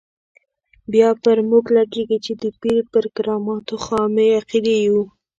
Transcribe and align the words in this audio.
بیا 0.91 1.09
پر 1.23 1.37
موږ 1.49 1.65
لګېږي 1.77 2.17
چې 2.25 2.33
د 2.41 2.43
پیر 2.61 2.81
پر 2.91 3.05
کراماتو 3.15 3.75
خامې 3.85 4.27
عقیدې 4.39 4.75
یو. 4.87 5.01